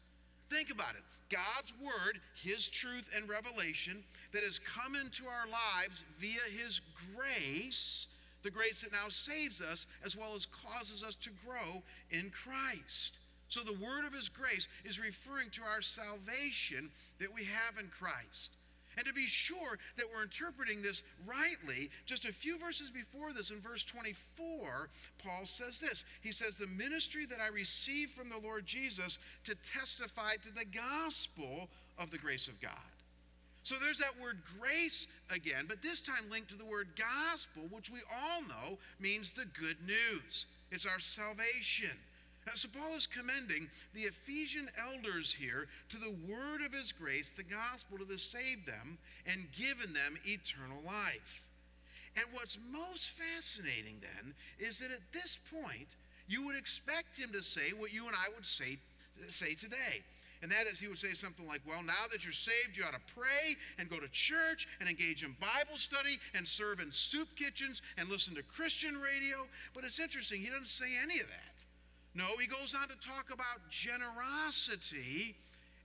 Think 0.50 0.70
about 0.70 0.96
it 0.96 1.04
God's 1.30 1.74
Word, 1.82 2.20
His 2.36 2.68
truth 2.68 3.10
and 3.16 3.30
revelation 3.30 4.04
that 4.34 4.44
has 4.44 4.60
come 4.60 4.96
into 4.96 5.24
our 5.26 5.48
lives 5.48 6.04
via 6.18 6.42
His 6.52 6.82
grace, 7.16 8.08
the 8.44 8.52
grace 8.52 8.82
that 8.82 8.92
now 8.92 9.08
saves 9.10 9.62
us 9.62 9.88
as 10.06 10.18
well 10.18 10.34
as 10.36 10.46
causes 10.46 11.04
us 11.04 11.16
to 11.16 11.30
grow 11.46 11.82
in 12.12 12.30
Christ. 12.32 13.20
So 13.48 13.62
the 13.62 13.84
word 13.84 14.06
of 14.06 14.14
His 14.14 14.30
grace 14.30 14.68
is 14.86 15.00
referring 15.00 15.50
to 15.52 15.62
our 15.64 15.82
salvation 15.82 16.90
that 17.20 17.34
we 17.34 17.44
have 17.44 17.78
in 17.80 17.88
Christ. 17.88 18.52
And 18.98 19.06
to 19.06 19.14
be 19.14 19.26
sure 19.26 19.78
that 19.98 20.06
we're 20.14 20.24
interpreting 20.24 20.82
this 20.82 21.04
rightly, 21.26 21.90
just 22.06 22.26
a 22.26 22.34
few 22.34 22.58
verses 22.58 22.92
before 22.92 23.34
this, 23.34 23.52
in 23.52 23.60
verse 23.60 23.84
24, 23.84 24.90
Paul 25.24 25.46
says 25.46 25.80
this. 25.80 26.04
He 26.22 26.32
says, 26.32 26.58
The 26.58 26.68
ministry 26.68 27.26
that 27.26 27.40
I 27.40 27.48
received 27.48 28.12
from 28.12 28.30
the 28.30 28.40
Lord 28.40 28.66
Jesus 28.66 29.20
to 29.46 29.56
testify 29.56 30.36
to 30.42 30.54
the 30.54 30.66
gospel 30.66 31.70
of 31.98 32.12
the 32.12 32.18
grace 32.18 32.48
of 32.48 32.60
God. 32.62 32.72
So 33.64 33.76
there's 33.76 34.00
that 34.00 34.20
word 34.22 34.40
grace 34.60 35.08
again, 35.34 35.66
but 35.68 35.82
this 35.82 36.02
time 36.02 36.30
linked 36.32 36.50
to 36.50 36.58
the 36.58 36.66
word 36.66 36.90
gospel, 36.98 37.64
which 37.70 37.92
we 37.92 38.00
all 38.12 38.42
know 38.42 38.80
means 39.00 39.34
the 39.34 39.46
good 39.46 39.78
news. 39.86 40.48
It's 40.72 40.88
our 40.88 41.00
salvation. 41.00 41.96
So 42.54 42.68
Paul 42.78 42.96
is 42.96 43.08
commending 43.08 43.70
the 43.94 44.02
Ephesian 44.02 44.68
elders 44.78 45.34
here 45.34 45.68
to 45.90 45.98
the 45.98 46.16
word 46.28 46.62
of 46.66 46.74
his 46.74 46.92
grace, 46.92 47.32
the 47.32 47.44
gospel, 47.44 47.98
to 47.98 48.06
have 48.06 48.20
saved 48.20 48.68
them 48.68 48.98
and 49.26 49.52
given 49.52 49.94
them 49.94 50.18
eternal 50.26 50.82
life. 50.86 51.48
And 52.18 52.26
what's 52.34 52.58
most 52.72 53.12
fascinating 53.12 54.02
then 54.02 54.34
is 54.60 54.80
that 54.80 54.92
at 54.92 55.14
this 55.14 55.38
point, 55.52 55.96
you 56.28 56.46
would 56.46 56.58
expect 56.58 57.18
him 57.18 57.32
to 57.34 57.42
say 57.42 57.72
what 57.78 57.94
you 57.94 58.08
and 58.08 58.16
I 58.16 58.30
would 58.36 58.46
say, 58.46 58.78
say 59.30 59.54
today. 59.54 60.04
And 60.42 60.52
that 60.52 60.66
is, 60.66 60.80
he 60.80 60.88
would 60.88 60.98
say 60.98 61.14
something 61.14 61.48
like, 61.48 61.62
Well, 61.68 61.84
now 61.84 62.10
that 62.12 62.24
you're 62.24 62.34
saved, 62.34 62.76
you 62.76 62.84
ought 62.84 62.94
to 62.94 63.14
pray 63.16 63.56
and 63.78 63.90
go 63.90 64.00
to 64.00 64.10
church 64.10 64.68
and 64.80 64.90
engage 64.90 65.24
in 65.24 65.36
Bible 65.40 65.78
study 65.78 66.18
and 66.34 66.48
serve 66.48 66.80
in 66.80 66.92
soup 66.92 67.30
kitchens 67.36 67.82
and 67.98 68.10
listen 68.10 68.34
to 68.36 68.44
Christian 68.44 69.00
radio. 69.00 69.48
But 69.74 69.84
it's 69.84 70.00
interesting, 70.00 70.42
he 70.42 70.50
doesn't 70.50 70.68
say 70.68 70.88
any 71.04 71.20
of 71.20 71.28
that. 71.28 71.66
No, 72.14 72.26
he 72.40 72.48
goes 72.48 72.76
on 72.76 72.88
to 72.90 73.08
talk 73.08 73.32
about 73.34 73.70
generosity. 73.70 75.36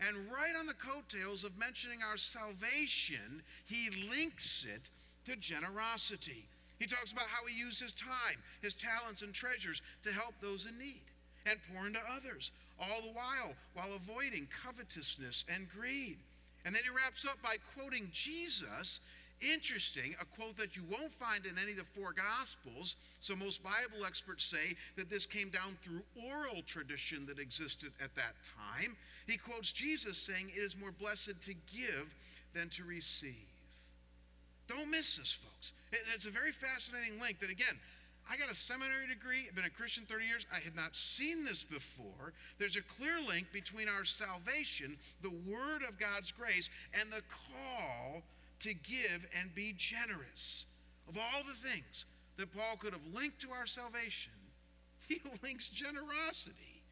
And 0.06 0.30
right 0.30 0.52
on 0.59 0.66
the 0.66 0.75
coattails 0.75 1.45
of 1.45 1.59
mentioning 1.59 2.00
our 2.02 2.18
salvation, 2.18 3.42
he 3.66 3.88
links 4.11 4.66
it 4.68 4.90
to 5.25 5.37
generosity. 5.37 6.45
He 6.78 6.87
talks 6.87 7.12
about 7.12 7.28
how 7.28 7.47
he 7.47 7.59
used 7.59 7.80
his 7.80 7.92
time, 7.92 8.37
his 8.61 8.75
talents, 8.75 9.23
and 9.23 9.33
treasures 9.33 9.80
to 10.02 10.12
help 10.12 10.35
those 10.40 10.66
in 10.66 10.78
need 10.78 11.00
and 11.49 11.59
pour 11.73 11.87
into 11.87 12.00
others, 12.14 12.50
all 12.78 13.00
the 13.00 13.12
while 13.12 13.54
while 13.73 13.95
avoiding 13.95 14.49
covetousness 14.64 15.45
and 15.54 15.68
greed. 15.71 16.18
And 16.66 16.75
then 16.75 16.83
he 16.83 16.90
wraps 16.90 17.25
up 17.25 17.40
by 17.42 17.56
quoting 17.75 18.11
Jesus 18.12 19.00
Interesting, 19.40 20.14
a 20.21 20.25
quote 20.25 20.57
that 20.57 20.76
you 20.76 20.83
won't 20.90 21.12
find 21.12 21.45
in 21.45 21.59
any 21.61 21.73
of 21.73 21.78
the 21.78 21.85
four 21.85 22.14
Gospels. 22.14 22.97
So, 23.21 23.37
most 23.37 23.62
Bible 23.62 24.07
experts 24.07 24.45
say 24.45 24.75
that 24.97 25.11
this 25.11 25.26
came 25.26 25.50
down 25.50 25.76
through 25.83 26.00
oral 26.26 26.62
tradition 26.62 27.26
that 27.26 27.38
existed 27.38 27.93
at 28.02 28.14
that 28.16 28.35
time. 28.43 28.97
He 29.26 29.37
quotes 29.37 29.73
Jesus 29.73 30.16
saying, 30.16 30.50
It 30.57 30.61
is 30.61 30.78
more 30.78 30.93
blessed 30.93 31.43
to 31.43 31.55
give 31.55 32.14
than 32.55 32.71
to 32.71 32.85
receive. 32.85 33.47
Don't 34.69 34.90
miss 34.90 35.19
this, 35.19 35.33
folks. 35.33 35.75
It's 36.14 36.26
a 36.26 36.31
very 36.31 36.52
fascinating 36.52 37.21
link 37.21 37.40
that, 37.40 37.50
again, 37.50 37.78
I 38.28 38.37
got 38.37 38.50
a 38.50 38.55
seminary 38.55 39.07
degree, 39.07 39.45
I've 39.47 39.55
been 39.55 39.66
a 39.66 39.71
Christian 39.71 40.05
30 40.05 40.25
years. 40.25 40.47
I 40.52 40.59
had 40.59 40.75
not 40.75 40.97
seen 40.97 41.45
this 41.45 41.62
before. 41.62 42.33
There's 42.59 42.76
a 42.76 42.83
clear 42.83 43.21
link 43.21 43.52
between 43.52 43.88
our 43.88 44.05
salvation, 44.05 44.97
the 45.23 45.31
word 45.47 45.83
of 45.88 46.00
God's 46.00 46.33
grace, 46.33 46.69
and 46.99 47.12
the 47.12 47.23
call 47.31 48.25
to 48.61 48.75
give 48.75 49.27
and 49.41 49.55
be 49.55 49.75
generous. 49.77 50.67
Of 51.09 51.19
all 51.19 51.43
the 51.47 51.69
things 51.69 52.05
that 52.37 52.55
Paul 52.55 52.77
could 52.79 52.93
have 52.93 53.15
linked 53.15 53.41
to 53.43 53.51
our 53.51 53.67
salvation, 53.67 54.33
he 55.09 55.21
links 55.43 55.69
generosity. 55.69 56.83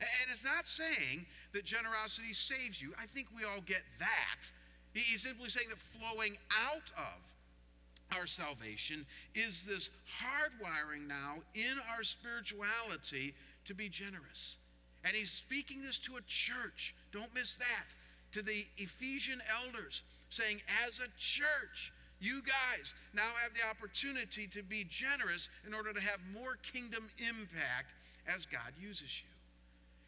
And 0.00 0.30
it's 0.32 0.44
not 0.44 0.66
saying 0.66 1.26
that 1.52 1.64
generosity 1.64 2.32
saves 2.32 2.80
you. 2.80 2.92
I 2.98 3.04
think 3.04 3.28
we 3.36 3.44
all 3.44 3.60
get 3.66 3.82
that. 3.98 4.50
He's 4.94 5.22
simply 5.22 5.50
saying 5.50 5.68
that 5.68 5.78
flowing 5.78 6.36
out 6.50 6.90
of 6.96 8.16
our 8.16 8.26
salvation 8.26 9.06
is 9.34 9.66
this 9.66 9.90
hardwiring 10.20 11.06
now 11.06 11.36
in 11.54 11.76
our 11.94 12.02
spirituality 12.02 13.34
to 13.66 13.74
be 13.74 13.88
generous. 13.88 14.56
And 15.04 15.14
he's 15.14 15.30
speaking 15.30 15.82
this 15.82 15.98
to 16.00 16.16
a 16.16 16.20
church. 16.26 16.94
Don't 17.12 17.34
miss 17.34 17.56
that. 17.56 17.94
To 18.32 18.42
the 18.42 18.64
Ephesian 18.76 19.40
elders 19.64 20.02
saying, 20.30 20.60
as 20.86 20.98
a 20.98 21.08
church, 21.18 21.92
you 22.20 22.42
guys 22.42 22.94
now 23.14 23.28
have 23.42 23.52
the 23.54 23.68
opportunity 23.68 24.46
to 24.48 24.62
be 24.62 24.86
generous 24.88 25.48
in 25.66 25.74
order 25.74 25.92
to 25.92 26.00
have 26.00 26.20
more 26.32 26.58
kingdom 26.62 27.04
impact 27.18 27.94
as 28.26 28.46
God 28.46 28.72
uses 28.80 29.22
you. 29.22 29.28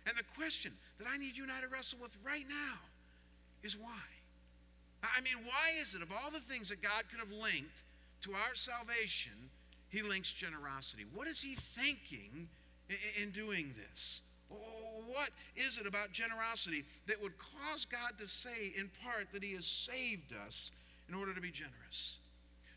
And 0.07 0.17
the 0.17 0.25
question 0.37 0.73
that 0.99 1.07
I 1.11 1.17
need 1.17 1.37
you 1.37 1.45
and 1.45 1.53
I 1.53 1.61
to 1.61 1.69
wrestle 1.69 1.99
with 2.03 2.17
right 2.25 2.45
now 2.49 2.79
is 3.63 3.77
why? 3.77 4.03
I 5.03 5.21
mean, 5.23 5.45
why 5.45 5.81
is 5.81 5.95
it, 5.95 6.03
of 6.03 6.13
all 6.13 6.31
the 6.31 6.41
things 6.41 6.69
that 6.69 6.83
God 6.83 7.03
could 7.11 7.19
have 7.19 7.33
linked 7.33 7.83
to 8.23 8.33
our 8.33 8.55
salvation, 8.55 9.33
he 9.89 10.03
links 10.03 10.31
generosity? 10.31 11.05
What 11.13 11.27
is 11.27 11.43
he 11.43 11.55
thinking 11.55 12.49
in 13.21 13.31
doing 13.31 13.75
this? 13.77 14.23
What 15.07 15.31
is 15.57 15.79
it 15.79 15.87
about 15.87 16.13
generosity 16.13 16.85
that 17.07 17.21
would 17.21 17.33
cause 17.39 17.85
God 17.85 18.19
to 18.19 18.27
say, 18.27 18.73
in 18.79 18.91
part, 19.05 19.33
that 19.33 19.45
He 19.45 19.55
has 19.55 19.67
saved 19.67 20.33
us 20.47 20.73
in 21.09 21.15
order 21.15 21.35
to 21.35 21.41
be 21.41 21.51
generous? 21.51 22.19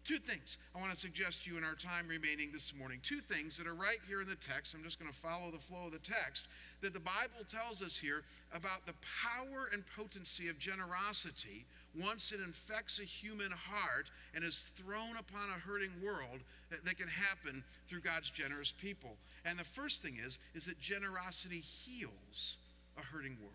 Two 0.04 0.20
things 0.20 0.60
I 0.76 0.80
want 0.80 0.92
to 0.92 0.98
suggest 0.98 1.46
to 1.46 1.52
you 1.52 1.58
in 1.58 1.64
our 1.64 1.74
time 1.74 2.08
remaining 2.08 2.52
this 2.54 2.74
morning. 2.78 3.00
Two 3.02 3.22
things 3.22 3.58
that 3.58 3.66
are 3.66 3.74
right 3.74 3.98
here 4.08 4.22
in 4.22 4.28
the 4.28 4.36
text. 4.36 4.76
I'm 4.76 4.84
just 4.84 5.00
going 5.00 5.12
to 5.12 5.18
follow 5.18 5.50
the 5.50 5.58
flow 5.58 5.86
of 5.88 5.94
the 5.94 6.00
text. 6.00 6.48
That 6.82 6.94
the 6.94 7.00
Bible 7.00 7.42
tells 7.48 7.82
us 7.82 7.98
here 7.98 8.22
about 8.54 8.86
the 8.86 8.94
power 9.24 9.70
and 9.74 9.84
potency 9.98 10.48
of 10.48 10.60
generosity 10.60 11.66
once 12.02 12.32
it 12.32 12.40
infects 12.40 13.00
a 13.00 13.04
human 13.04 13.52
heart 13.52 14.10
and 14.34 14.44
is 14.44 14.72
thrown 14.76 15.18
upon 15.18 15.50
a 15.50 15.60
hurting 15.60 15.92
world 16.04 16.42
that 16.70 16.98
can 16.98 17.08
happen 17.08 17.64
through 17.88 18.02
God's 18.02 18.30
generous 18.30 18.72
people. 18.72 19.18
And 19.46 19.58
the 19.58 19.64
first 19.64 20.02
thing 20.02 20.18
is, 20.24 20.40
is 20.54 20.66
that 20.66 20.80
generosity 20.80 21.60
heals 21.60 22.58
a 22.98 23.02
hurting 23.02 23.38
world. 23.42 23.54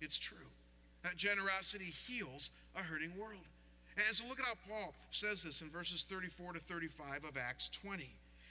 It's 0.00 0.18
true. 0.18 0.36
That 1.02 1.16
generosity 1.16 1.84
heals 1.84 2.50
a 2.76 2.82
hurting 2.82 3.12
world. 3.18 3.44
And 3.96 4.16
so 4.16 4.24
look 4.28 4.40
at 4.40 4.46
how 4.46 4.54
Paul 4.68 4.94
says 5.10 5.42
this 5.42 5.62
in 5.62 5.68
verses 5.68 6.04
34 6.04 6.54
to 6.54 6.58
35 6.58 7.24
of 7.28 7.36
Acts 7.36 7.68
20. 7.68 8.08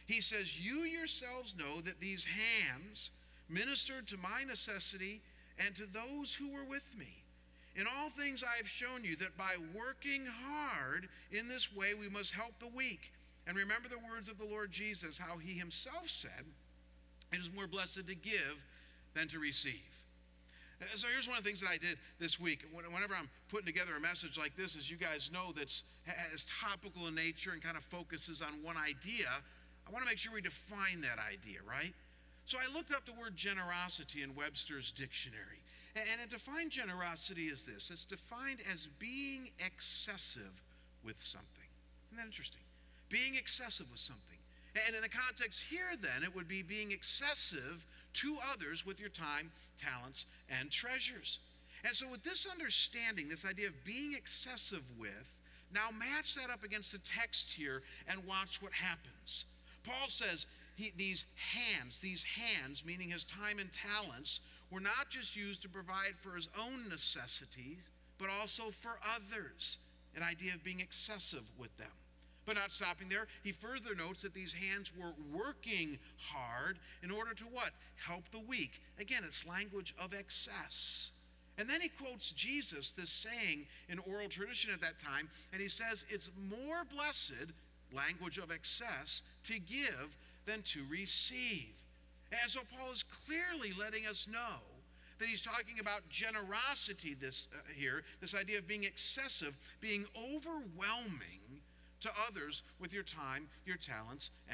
He 0.07 0.21
says, 0.21 0.59
You 0.59 0.83
yourselves 0.83 1.57
know 1.57 1.81
that 1.81 1.99
these 1.99 2.25
hands 2.25 3.11
ministered 3.49 4.07
to 4.07 4.17
my 4.17 4.43
necessity 4.47 5.21
and 5.65 5.75
to 5.75 5.85
those 5.85 6.33
who 6.33 6.53
were 6.53 6.63
with 6.63 6.95
me. 6.97 7.22
In 7.75 7.85
all 7.97 8.09
things 8.09 8.43
I 8.43 8.57
have 8.57 8.67
shown 8.67 9.03
you 9.03 9.15
that 9.17 9.37
by 9.37 9.55
working 9.73 10.25
hard 10.25 11.09
in 11.31 11.47
this 11.47 11.73
way 11.73 11.93
we 11.93 12.09
must 12.09 12.33
help 12.33 12.59
the 12.59 12.67
weak. 12.67 13.13
And 13.47 13.57
remember 13.57 13.89
the 13.89 13.97
words 13.97 14.29
of 14.29 14.37
the 14.37 14.45
Lord 14.45 14.71
Jesus, 14.71 15.17
how 15.17 15.37
he 15.37 15.57
himself 15.57 16.07
said, 16.07 16.45
It 17.31 17.39
is 17.39 17.51
more 17.53 17.67
blessed 17.67 18.07
to 18.07 18.15
give 18.15 18.63
than 19.15 19.27
to 19.29 19.39
receive. 19.39 19.93
Uh, 20.81 20.85
so 20.95 21.07
here's 21.07 21.27
one 21.27 21.37
of 21.37 21.43
the 21.43 21.49
things 21.49 21.61
that 21.61 21.69
I 21.69 21.77
did 21.77 21.97
this 22.19 22.39
week. 22.39 22.65
Whenever 22.71 23.15
I'm 23.15 23.29
putting 23.49 23.65
together 23.65 23.93
a 23.97 24.01
message 24.01 24.37
like 24.37 24.55
this, 24.55 24.77
as 24.77 24.89
you 24.89 24.97
guys 24.97 25.31
know, 25.33 25.51
that's 25.55 25.83
as 26.33 26.45
topical 26.45 27.07
in 27.07 27.15
nature 27.15 27.51
and 27.51 27.61
kind 27.61 27.77
of 27.77 27.83
focuses 27.83 28.41
on 28.41 28.63
one 28.63 28.75
idea, 28.77 29.27
I 29.87 29.91
want 29.91 30.03
to 30.03 30.09
make 30.09 30.19
sure 30.19 30.33
we 30.33 30.41
define 30.41 31.01
that 31.01 31.19
idea, 31.19 31.59
right? 31.67 31.93
So 32.45 32.57
I 32.57 32.73
looked 32.73 32.93
up 32.93 33.05
the 33.05 33.13
word 33.13 33.35
generosity 33.35 34.21
in 34.21 34.35
Webster's 34.35 34.91
dictionary. 34.91 35.62
And 35.95 36.21
to 36.23 36.27
define 36.27 36.69
generosity 36.69 37.43
is 37.43 37.65
this 37.65 37.91
it's 37.91 38.05
defined 38.05 38.59
as 38.71 38.87
being 38.99 39.49
excessive 39.63 40.61
with 41.03 41.21
something. 41.21 41.69
Isn't 42.07 42.17
that 42.17 42.25
interesting? 42.25 42.61
Being 43.09 43.35
excessive 43.35 43.89
with 43.91 43.99
something. 43.99 44.37
And 44.87 44.95
in 44.95 45.03
the 45.03 45.09
context 45.09 45.65
here, 45.69 45.93
then, 46.01 46.23
it 46.23 46.35
would 46.35 46.47
be 46.47 46.63
being 46.63 46.91
excessive 46.91 47.85
to 48.13 48.37
others 48.51 48.85
with 48.85 48.99
your 48.99 49.09
time, 49.09 49.51
talents, 49.77 50.25
and 50.49 50.71
treasures. 50.71 51.39
And 51.85 51.95
so, 51.95 52.09
with 52.09 52.23
this 52.23 52.47
understanding, 52.49 53.29
this 53.29 53.45
idea 53.45 53.67
of 53.67 53.83
being 53.83 54.13
excessive 54.13 54.83
with, 54.97 55.39
now 55.73 55.89
match 55.97 56.35
that 56.35 56.49
up 56.49 56.63
against 56.63 56.91
the 56.91 56.99
text 56.99 57.51
here 57.51 57.83
and 58.07 58.25
watch 58.25 58.61
what 58.61 58.71
happens. 58.73 59.45
Paul 59.83 60.07
says 60.07 60.47
he, 60.75 60.91
these 60.97 61.25
hands, 61.35 61.99
these 61.99 62.23
hands, 62.23 62.83
meaning 62.85 63.09
his 63.09 63.25
time 63.25 63.59
and 63.59 63.69
talents, 63.71 64.41
were 64.73 64.79
not 64.79 65.09
just 65.09 65.35
used 65.35 65.61
to 65.61 65.69
provide 65.69 66.15
for 66.19 66.31
his 66.35 66.49
own 66.59 66.89
necessities, 66.89 67.89
but 68.17 68.29
also 68.41 68.71
for 68.71 68.97
others. 69.15 69.77
An 70.15 70.23
idea 70.23 70.53
of 70.53 70.63
being 70.63 70.79
excessive 70.79 71.43
with 71.57 71.75
them. 71.77 71.91
But 72.45 72.55
not 72.55 72.71
stopping 72.71 73.07
there, 73.07 73.27
he 73.43 73.51
further 73.51 73.95
notes 73.95 74.23
that 74.23 74.33
these 74.33 74.53
hands 74.53 74.91
were 74.97 75.13
working 75.31 75.97
hard 76.19 76.77
in 77.01 77.09
order 77.09 77.33
to 77.35 77.45
what? 77.45 77.71
Help 77.95 78.29
the 78.29 78.39
weak. 78.39 78.81
Again, 78.99 79.21
it's 79.25 79.47
language 79.47 79.95
of 79.97 80.13
excess. 80.13 81.11
And 81.57 81.69
then 81.69 81.81
he 81.81 81.89
quotes 81.89 82.31
Jesus, 82.31 82.91
this 82.93 83.09
saying 83.09 83.65
in 83.87 83.99
oral 83.99 84.27
tradition 84.27 84.73
at 84.73 84.81
that 84.81 84.99
time, 84.99 85.29
and 85.51 85.61
he 85.61 85.69
says, 85.69 86.05
It's 86.09 86.31
more 86.49 86.83
blessed, 86.93 87.53
language 87.95 88.39
of 88.39 88.51
excess, 88.51 89.21
to 89.43 89.59
give 89.59 90.17
than 90.45 90.61
to 90.63 90.81
receive. 90.89 91.82
And 92.41 92.49
so 92.51 92.61
Paul 92.75 92.91
is 92.91 93.03
clearly 93.03 93.73
letting 93.77 94.07
us 94.07 94.27
know 94.27 94.61
that 95.19 95.27
he's 95.27 95.41
talking 95.41 95.79
about 95.79 96.07
generosity 96.09 97.13
this 97.13 97.47
uh, 97.53 97.59
here, 97.75 98.03
this 98.21 98.35
idea 98.35 98.57
of 98.57 98.67
being 98.67 98.83
excessive, 98.83 99.55
being 99.79 100.05
overwhelming 100.17 101.61
to 102.01 102.09
others 102.27 102.63
with 102.79 102.93
your 102.93 103.03
time, 103.03 103.47
your 103.65 103.77
talents, 103.77 104.31